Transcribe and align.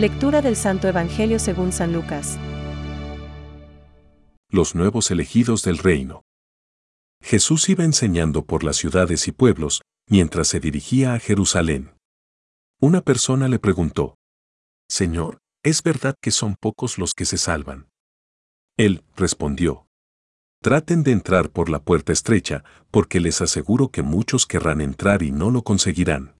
Lectura 0.00 0.40
del 0.40 0.56
Santo 0.56 0.88
Evangelio 0.88 1.38
según 1.38 1.72
San 1.72 1.92
Lucas. 1.92 2.38
Los 4.50 4.74
nuevos 4.74 5.10
elegidos 5.10 5.62
del 5.62 5.76
reino. 5.76 6.22
Jesús 7.22 7.68
iba 7.68 7.84
enseñando 7.84 8.46
por 8.46 8.64
las 8.64 8.76
ciudades 8.76 9.28
y 9.28 9.32
pueblos 9.32 9.82
mientras 10.08 10.48
se 10.48 10.58
dirigía 10.58 11.12
a 11.12 11.18
Jerusalén. 11.18 11.90
Una 12.80 13.02
persona 13.02 13.46
le 13.46 13.58
preguntó, 13.58 14.14
Señor, 14.88 15.36
¿es 15.62 15.82
verdad 15.82 16.14
que 16.22 16.30
son 16.30 16.56
pocos 16.58 16.96
los 16.96 17.12
que 17.12 17.26
se 17.26 17.36
salvan? 17.36 17.90
Él 18.78 19.04
respondió, 19.16 19.86
Traten 20.62 21.02
de 21.02 21.12
entrar 21.12 21.50
por 21.50 21.68
la 21.68 21.82
puerta 21.82 22.14
estrecha, 22.14 22.64
porque 22.90 23.20
les 23.20 23.42
aseguro 23.42 23.90
que 23.90 24.00
muchos 24.00 24.46
querrán 24.46 24.80
entrar 24.80 25.22
y 25.22 25.30
no 25.30 25.50
lo 25.50 25.60
conseguirán. 25.60 26.39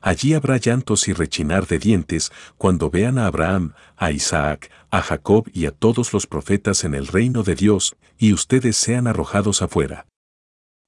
Allí 0.00 0.34
habrá 0.34 0.58
llantos 0.58 1.08
y 1.08 1.12
rechinar 1.12 1.66
de 1.66 1.78
dientes 1.78 2.30
cuando 2.58 2.90
vean 2.90 3.18
a 3.18 3.26
Abraham, 3.26 3.74
a 3.96 4.12
Isaac, 4.12 4.70
a 4.90 5.02
Jacob 5.02 5.48
y 5.52 5.66
a 5.66 5.72
todos 5.72 6.12
los 6.12 6.26
profetas 6.26 6.84
en 6.84 6.94
el 6.94 7.06
reino 7.06 7.42
de 7.42 7.54
Dios, 7.54 7.96
y 8.18 8.32
ustedes 8.32 8.76
sean 8.76 9.06
arrojados 9.06 9.62
afuera. 9.62 10.06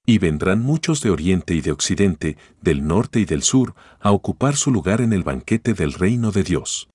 Y 0.06 0.18
vendrán 0.18 0.62
muchos 0.62 1.02
de 1.02 1.10
oriente 1.10 1.54
y 1.54 1.60
de 1.60 1.72
occidente, 1.72 2.36
del 2.62 2.86
norte 2.86 3.20
y 3.20 3.24
del 3.24 3.42
sur, 3.42 3.74
a 4.00 4.12
ocupar 4.12 4.56
su 4.56 4.70
lugar 4.70 5.00
en 5.00 5.12
el 5.12 5.22
banquete 5.22 5.74
del 5.74 5.92
reino 5.92 6.30
de 6.30 6.44
Dios. 6.44 6.88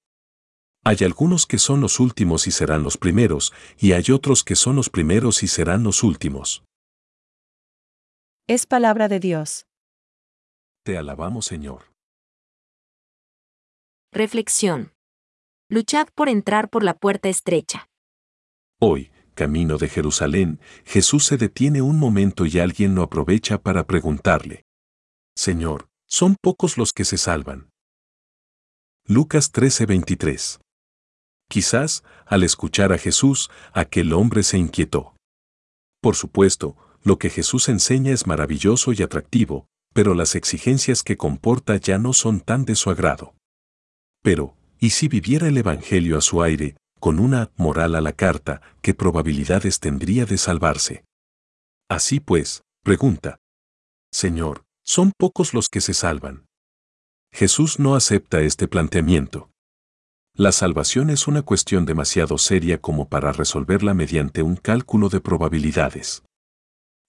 Hay 0.86 0.98
algunos 1.02 1.46
que 1.46 1.60
son 1.60 1.80
los 1.80 2.00
últimos 2.00 2.48
y 2.48 2.52
serán 2.52 2.84
los 2.84 2.98
primeros, 2.98 3.54
y 3.78 3.94
hay 3.94 4.06
otros 4.12 4.44
que 4.44 4.56
son 4.56 4.76
los 4.76 4.90
primeros 4.90 5.44
y 5.44 5.48
serán 5.48 5.84
los 5.84 6.04
últimos. 6.04 6.64
Es 8.48 8.66
palabra 8.66 9.08
de 9.08 9.20
Dios. 9.22 9.68
Te 10.84 10.98
alabamos, 10.98 11.46
Señor. 11.46 11.93
Reflexión. 14.16 14.94
Luchad 15.72 16.08
por 16.14 16.30
entrar 16.30 16.70
por 16.70 16.84
la 16.84 16.94
puerta 16.94 17.30
estrecha. 17.30 17.90
Hoy, 18.80 19.10
camino 19.34 19.80
de 19.80 19.90
Jerusalén, 19.90 20.60
Jesús 20.86 21.26
se 21.26 21.38
detiene 21.38 21.82
un 21.82 21.98
momento 21.98 22.46
y 22.46 22.60
alguien 22.60 22.94
lo 22.94 23.02
aprovecha 23.02 23.58
para 23.58 23.88
preguntarle. 23.88 24.66
Señor, 25.36 25.88
¿son 26.06 26.36
pocos 26.40 26.78
los 26.78 26.94
que 26.94 27.06
se 27.06 27.18
salvan? 27.18 27.72
Lucas 29.08 29.52
13:23. 29.52 30.60
Quizás, 31.50 32.04
al 32.28 32.44
escuchar 32.44 32.94
a 32.94 33.00
Jesús, 33.00 33.50
aquel 33.74 34.14
hombre 34.14 34.44
se 34.44 34.60
inquietó. 34.60 35.16
Por 36.02 36.16
supuesto, 36.16 36.78
lo 37.02 37.18
que 37.18 37.32
Jesús 37.32 37.68
enseña 37.68 38.12
es 38.12 38.28
maravilloso 38.28 38.94
y 38.94 39.02
atractivo, 39.02 39.66
pero 39.92 40.14
las 40.14 40.36
exigencias 40.36 41.02
que 41.02 41.18
comporta 41.18 41.78
ya 41.78 41.98
no 41.98 42.14
son 42.14 42.42
tan 42.42 42.64
de 42.66 42.76
su 42.76 42.92
agrado. 42.92 43.34
Pero, 44.24 44.56
¿y 44.80 44.92
si 44.92 45.10
viviera 45.10 45.50
el 45.50 45.58
Evangelio 45.58 46.18
a 46.18 46.22
su 46.22 46.42
aire, 46.42 46.78
con 47.00 47.20
una 47.20 47.52
moral 47.58 47.94
a 47.94 48.02
la 48.02 48.14
carta, 48.14 48.62
qué 48.82 48.94
probabilidades 48.94 49.82
tendría 49.82 50.26
de 50.26 50.38
salvarse? 50.38 51.04
Así 51.90 52.22
pues, 52.22 52.64
pregunta. 52.84 53.38
Señor, 54.12 54.64
¿son 54.84 55.12
pocos 55.18 55.54
los 55.54 55.68
que 55.68 55.82
se 55.82 55.94
salvan? 55.94 56.46
Jesús 57.34 57.80
no 57.80 57.96
acepta 57.96 58.42
este 58.42 58.68
planteamiento. 58.70 59.50
La 60.36 60.54
salvación 60.54 61.10
es 61.10 61.28
una 61.28 61.42
cuestión 61.42 61.86
demasiado 61.86 62.38
seria 62.38 62.80
como 62.80 63.10
para 63.10 63.34
resolverla 63.34 63.94
mediante 63.94 64.42
un 64.42 64.56
cálculo 64.56 65.10
de 65.10 65.20
probabilidades. 65.20 66.24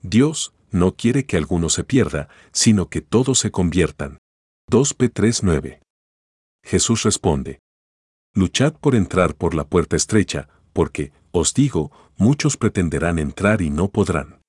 Dios 0.03 0.53
no 0.71 0.97
quiere 0.97 1.25
que 1.25 1.37
alguno 1.37 1.69
se 1.69 1.85
pierda, 1.85 2.29
sino 2.53 2.89
que 2.89 3.03
todos 3.03 3.39
se 3.39 3.53
conviertan. 3.53 4.19
2 4.69 4.95
P 4.95 5.15
3.9 5.15 5.85
Jesús 6.65 7.03
responde, 7.03 7.61
Luchad 8.35 8.75
por 8.75 8.95
entrar 8.95 9.37
por 9.37 9.55
la 9.55 9.65
puerta 9.65 9.95
estrecha, 9.95 10.49
porque, 10.73 11.13
os 11.31 11.55
digo, 11.55 11.93
muchos 12.17 12.57
pretenderán 12.57 13.19
entrar 13.19 13.63
y 13.63 13.71
no 13.71 13.89
podrán. 13.89 14.41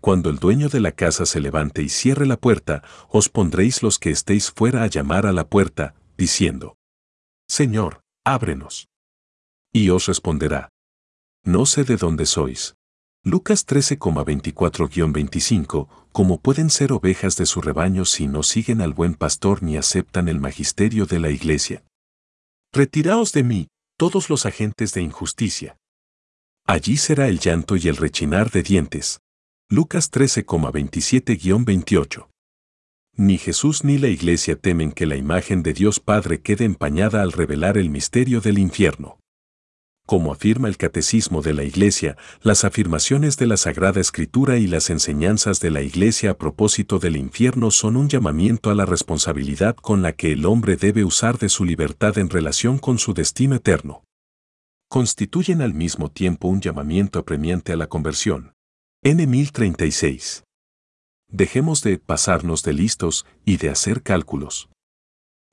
Cuando 0.00 0.30
el 0.30 0.38
dueño 0.38 0.68
de 0.68 0.80
la 0.80 0.92
casa 0.92 1.24
se 1.26 1.40
levante 1.40 1.82
y 1.82 1.88
cierre 1.88 2.26
la 2.26 2.36
puerta, 2.36 2.82
os 3.08 3.28
pondréis 3.28 3.82
los 3.82 3.98
que 3.98 4.10
estéis 4.10 4.50
fuera 4.50 4.82
a 4.82 4.86
llamar 4.86 5.26
a 5.26 5.32
la 5.32 5.48
puerta, 5.48 5.94
diciendo, 6.16 6.76
Señor, 7.48 8.00
ábrenos. 8.24 8.88
Y 9.72 9.90
os 9.90 10.06
responderá, 10.06 10.70
No 11.44 11.66
sé 11.66 11.84
de 11.84 11.96
dónde 11.96 12.26
sois. 12.26 12.74
Lucas 13.28 13.66
13,24-25, 13.66 15.88
como 16.12 16.40
pueden 16.40 16.70
ser 16.70 16.92
ovejas 16.92 17.36
de 17.36 17.44
su 17.44 17.60
rebaño 17.60 18.04
si 18.04 18.28
no 18.28 18.44
siguen 18.44 18.80
al 18.80 18.92
buen 18.92 19.14
pastor 19.14 19.64
ni 19.64 19.76
aceptan 19.76 20.28
el 20.28 20.38
magisterio 20.38 21.06
de 21.06 21.18
la 21.18 21.30
iglesia. 21.30 21.82
Retiraos 22.72 23.32
de 23.32 23.42
mí, 23.42 23.66
todos 23.98 24.30
los 24.30 24.46
agentes 24.46 24.94
de 24.94 25.02
injusticia. 25.02 25.76
Allí 26.68 26.98
será 26.98 27.26
el 27.26 27.40
llanto 27.40 27.74
y 27.74 27.88
el 27.88 27.96
rechinar 27.96 28.52
de 28.52 28.62
dientes. 28.62 29.18
Lucas 29.68 30.12
13,27-28. 30.12 32.28
Ni 33.16 33.38
Jesús 33.38 33.82
ni 33.82 33.98
la 33.98 34.06
iglesia 34.06 34.54
temen 34.54 34.92
que 34.92 35.04
la 35.04 35.16
imagen 35.16 35.64
de 35.64 35.72
Dios 35.72 35.98
Padre 35.98 36.42
quede 36.42 36.64
empañada 36.64 37.22
al 37.22 37.32
revelar 37.32 37.76
el 37.76 37.90
misterio 37.90 38.40
del 38.40 38.60
infierno. 38.60 39.18
Como 40.06 40.32
afirma 40.32 40.68
el 40.68 40.76
Catecismo 40.76 41.42
de 41.42 41.52
la 41.52 41.64
Iglesia, 41.64 42.16
las 42.40 42.64
afirmaciones 42.64 43.36
de 43.38 43.46
la 43.48 43.56
Sagrada 43.56 44.00
Escritura 44.00 44.56
y 44.56 44.68
las 44.68 44.88
enseñanzas 44.88 45.58
de 45.58 45.72
la 45.72 45.82
Iglesia 45.82 46.30
a 46.30 46.38
propósito 46.38 47.00
del 47.00 47.16
infierno 47.16 47.72
son 47.72 47.96
un 47.96 48.08
llamamiento 48.08 48.70
a 48.70 48.76
la 48.76 48.86
responsabilidad 48.86 49.74
con 49.74 50.02
la 50.02 50.12
que 50.12 50.30
el 50.30 50.46
hombre 50.46 50.76
debe 50.76 51.04
usar 51.04 51.38
de 51.38 51.48
su 51.48 51.64
libertad 51.64 52.18
en 52.18 52.30
relación 52.30 52.78
con 52.78 53.00
su 53.00 53.14
destino 53.14 53.56
eterno. 53.56 54.04
Constituyen 54.88 55.60
al 55.60 55.74
mismo 55.74 56.08
tiempo 56.08 56.46
un 56.46 56.60
llamamiento 56.60 57.18
apremiante 57.18 57.72
a 57.72 57.76
la 57.76 57.88
conversión. 57.88 58.52
N 59.02 59.26
1036. 59.26 60.44
Dejemos 61.28 61.82
de 61.82 61.98
pasarnos 61.98 62.62
de 62.62 62.74
listos 62.74 63.26
y 63.44 63.56
de 63.56 63.70
hacer 63.70 64.04
cálculos. 64.04 64.68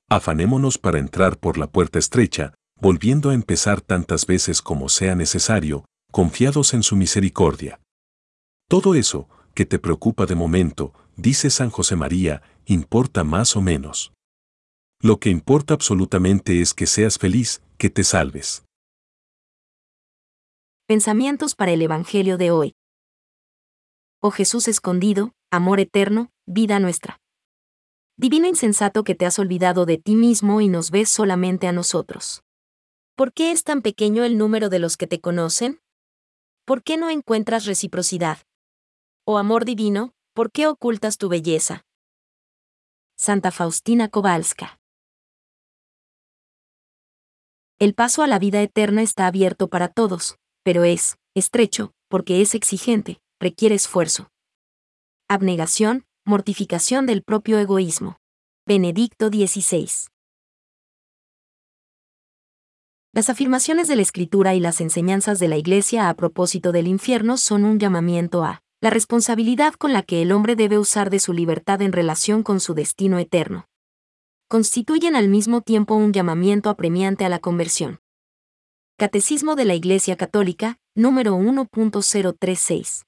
Afanémonos 0.08 0.78
para 0.78 1.00
entrar 1.00 1.38
por 1.38 1.58
la 1.58 1.66
puerta 1.66 1.98
estrecha, 1.98 2.54
volviendo 2.84 3.30
a 3.30 3.34
empezar 3.34 3.80
tantas 3.80 4.26
veces 4.26 4.60
como 4.60 4.90
sea 4.90 5.14
necesario, 5.14 5.86
confiados 6.12 6.74
en 6.74 6.82
su 6.82 6.96
misericordia. 6.96 7.80
Todo 8.68 8.94
eso, 8.94 9.26
que 9.54 9.64
te 9.64 9.78
preocupa 9.78 10.26
de 10.26 10.34
momento, 10.34 10.92
dice 11.16 11.48
San 11.48 11.70
José 11.70 11.96
María, 11.96 12.42
importa 12.66 13.24
más 13.24 13.56
o 13.56 13.62
menos. 13.62 14.12
Lo 15.00 15.18
que 15.18 15.30
importa 15.30 15.72
absolutamente 15.72 16.60
es 16.60 16.74
que 16.74 16.86
seas 16.86 17.16
feliz, 17.16 17.62
que 17.78 17.88
te 17.88 18.04
salves. 18.04 18.66
Pensamientos 20.86 21.54
para 21.54 21.72
el 21.72 21.80
Evangelio 21.80 22.36
de 22.36 22.50
hoy. 22.50 22.74
Oh 24.20 24.30
Jesús 24.30 24.68
escondido, 24.68 25.32
amor 25.50 25.80
eterno, 25.80 26.28
vida 26.44 26.78
nuestra. 26.80 27.16
Divino 28.18 28.46
insensato 28.46 29.04
que 29.04 29.14
te 29.14 29.24
has 29.24 29.38
olvidado 29.38 29.86
de 29.86 29.96
ti 29.96 30.16
mismo 30.16 30.60
y 30.60 30.68
nos 30.68 30.90
ves 30.90 31.08
solamente 31.08 31.66
a 31.66 31.72
nosotros. 31.72 32.43
¿Por 33.16 33.32
qué 33.32 33.52
es 33.52 33.62
tan 33.62 33.80
pequeño 33.80 34.24
el 34.24 34.36
número 34.36 34.68
de 34.70 34.80
los 34.80 34.96
que 34.96 35.06
te 35.06 35.20
conocen? 35.20 35.80
¿Por 36.64 36.82
qué 36.82 36.96
no 36.96 37.10
encuentras 37.10 37.64
reciprocidad? 37.64 38.38
Oh 39.24 39.38
amor 39.38 39.64
divino, 39.64 40.14
¿por 40.32 40.50
qué 40.50 40.66
ocultas 40.66 41.16
tu 41.16 41.28
belleza? 41.28 41.84
Santa 43.16 43.52
Faustina 43.52 44.08
Kowalska. 44.08 44.80
El 47.78 47.94
paso 47.94 48.24
a 48.24 48.26
la 48.26 48.40
vida 48.40 48.60
eterna 48.62 49.02
está 49.02 49.28
abierto 49.28 49.68
para 49.68 49.86
todos, 49.86 50.36
pero 50.64 50.82
es 50.82 51.16
estrecho, 51.36 51.92
porque 52.08 52.40
es 52.40 52.56
exigente, 52.56 53.20
requiere 53.38 53.76
esfuerzo. 53.76 54.28
Abnegación, 55.28 56.04
mortificación 56.24 57.06
del 57.06 57.22
propio 57.22 57.60
egoísmo. 57.60 58.16
Benedicto 58.66 59.28
XVI. 59.28 60.13
Las 63.14 63.30
afirmaciones 63.30 63.86
de 63.86 63.94
la 63.94 64.02
Escritura 64.02 64.56
y 64.56 64.60
las 64.60 64.80
enseñanzas 64.80 65.38
de 65.38 65.46
la 65.46 65.56
Iglesia 65.56 66.08
a 66.08 66.14
propósito 66.14 66.72
del 66.72 66.88
infierno 66.88 67.36
son 67.36 67.64
un 67.64 67.78
llamamiento 67.78 68.42
a 68.42 68.60
la 68.80 68.90
responsabilidad 68.90 69.74
con 69.74 69.92
la 69.92 70.02
que 70.02 70.20
el 70.20 70.32
hombre 70.32 70.56
debe 70.56 70.78
usar 70.78 71.10
de 71.10 71.20
su 71.20 71.32
libertad 71.32 71.80
en 71.80 71.92
relación 71.92 72.42
con 72.42 72.58
su 72.58 72.74
destino 72.74 73.20
eterno. 73.20 73.68
constituyen 74.48 75.14
al 75.14 75.28
mismo 75.28 75.60
tiempo 75.60 75.94
un 75.94 76.12
llamamiento 76.12 76.70
apremiante 76.70 77.24
a 77.24 77.28
la 77.28 77.38
conversión. 77.38 78.00
Catecismo 78.98 79.54
de 79.54 79.64
la 79.64 79.74
Iglesia 79.74 80.16
Católica, 80.16 80.78
número 80.96 81.36
1.036. 81.36 83.04